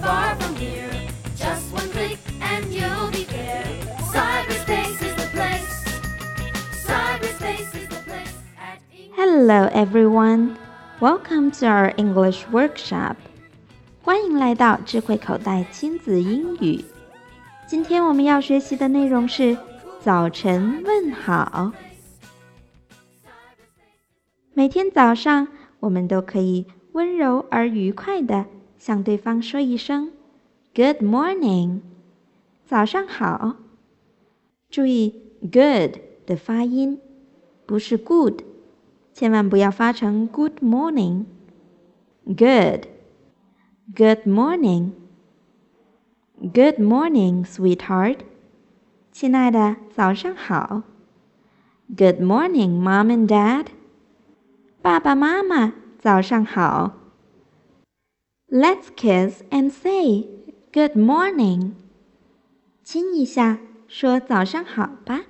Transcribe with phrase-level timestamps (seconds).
[0.00, 0.90] far from here.
[1.36, 3.64] Just one click and you'll be there.
[4.12, 5.84] Cyberspace is the place.
[6.86, 9.10] Cyberspace is the place at ease。
[9.16, 10.56] Hello everyone.
[11.00, 13.16] Welcome to our English workshop.
[14.02, 16.84] 欢迎来到智慧口袋亲子英语。
[17.66, 19.56] 今天我们要学习的内容是
[20.00, 21.72] 早晨问好。
[24.52, 25.48] 每天早上，
[25.80, 28.44] 我们都可以温柔而愉快地
[28.84, 30.12] 向对方说一声
[30.74, 31.80] “Good morning”，
[32.66, 33.56] 早上好。
[34.68, 37.00] 注意 “good” 的发音，
[37.64, 38.42] 不是 “good”，
[39.14, 41.24] 千万不要发成 “Good morning”。
[42.26, 44.90] Good，Good morning。
[46.42, 48.18] Good morning, sweetheart。
[49.10, 50.82] 亲爱的，早上好。
[51.88, 53.68] Good morning, mom and dad。
[54.82, 57.03] 爸爸妈妈，早上好。
[58.50, 60.28] Let's kiss and say
[60.70, 61.72] good morning。
[62.84, 65.22] 亲一下，说早上好吧。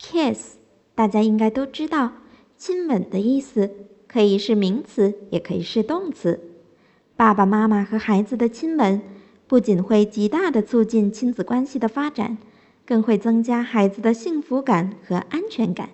[0.00, 0.56] Kiss，
[0.94, 2.14] 大家应该都知道，
[2.56, 3.70] 亲吻的意思
[4.08, 6.40] 可以是名词，也可以是动词。
[7.14, 9.02] 爸爸妈妈和孩子的亲吻，
[9.46, 12.38] 不仅会极大的促进亲子关系的发展，
[12.86, 15.90] 更会增加孩子的幸福感和安全感。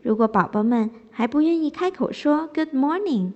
[0.00, 3.32] 如果宝宝们还不愿意开口说 “Good morning”，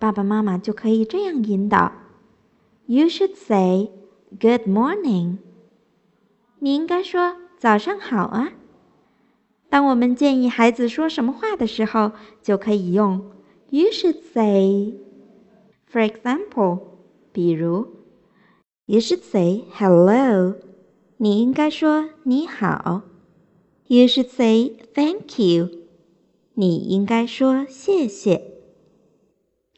[0.00, 1.92] 爸爸妈妈就可以这样引导
[2.86, 3.90] ：“You should say
[4.30, 5.36] good morning。”
[6.58, 8.54] 你应该说早上好啊。
[9.68, 12.12] 当我们建议孩子说什么话的时候，
[12.42, 13.30] 就可以用
[13.68, 14.94] “You should say”。
[15.86, 16.80] For example，
[17.30, 17.86] 比如
[18.86, 20.56] ，“You should say hello。”
[21.18, 23.02] 你应该说你好。
[23.88, 25.68] “You should say thank you。”
[26.54, 28.49] 你应该说谢谢。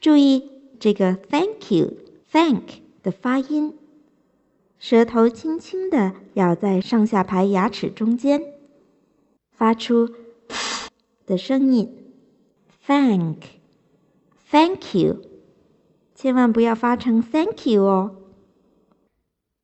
[0.03, 0.51] 注意
[0.81, 3.79] 这个 “thank you”“thank” 的发音，
[4.81, 8.43] 舌头轻轻的咬在上下排牙齿中间，
[9.53, 10.11] 发出
[11.25, 11.89] 的声音。
[12.85, 15.19] Thank，Thank you，
[16.17, 18.17] 千万不要发成 “Thank you” 哦。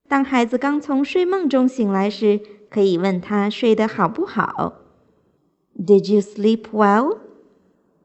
[0.07, 4.83] 当孩子刚从睡梦中醒来时，可以问他睡得好不好。
[5.77, 7.19] Did you sleep well？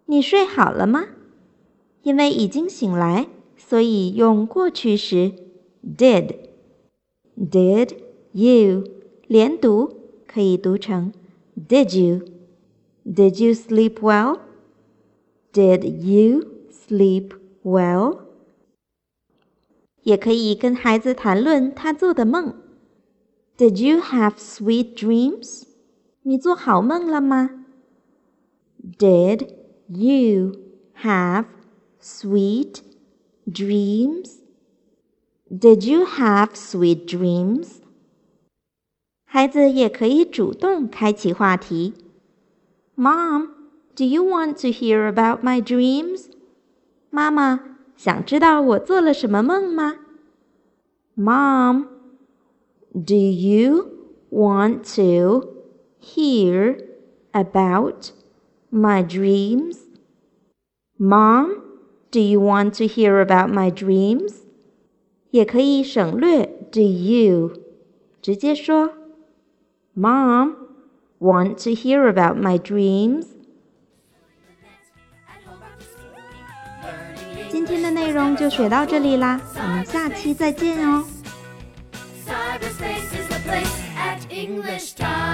[0.07, 1.05] 你睡好了吗？
[2.02, 5.32] 因为已经醒来，所以用过去时
[5.96, 7.96] did。Did
[8.32, 8.84] you
[9.26, 9.94] 连读
[10.26, 11.12] 可以读成
[11.68, 12.22] Did you?
[13.04, 14.40] Did you sleep well?
[15.52, 17.30] Did you sleep
[17.62, 18.20] well?
[20.02, 22.54] 也可以跟孩子谈论他做的梦。
[23.56, 25.64] Did you have sweet dreams?
[26.22, 27.64] 你做好梦了吗？
[28.98, 29.48] did
[29.88, 30.52] you
[31.02, 31.46] have
[32.02, 32.82] sweet
[33.46, 34.40] dreams?
[35.50, 37.80] Did you have sweet dreams?
[39.24, 41.94] 孩子也可以主动开启话题。
[42.96, 43.48] Mom,
[43.94, 46.30] do you want to hear about my dreams?
[47.10, 49.96] 妈妈，想知道我做了什么梦吗？
[51.16, 51.88] Mom,
[52.92, 53.90] do you
[54.30, 55.54] want to
[56.00, 56.84] hear
[57.32, 58.12] about
[58.70, 59.78] my dreams?
[60.98, 61.61] Mom,
[62.12, 64.42] do you want to hear about my dreams?
[65.30, 67.52] 也可以省略 do you，
[68.22, 68.90] 直接说
[69.96, 70.54] Mom,
[71.18, 73.26] want to hear about my dreams?
[77.50, 81.04] 今天的内容就学到这里啦，我们下期再见哦。
[82.26, 85.31] Cyberspace is the place at English time.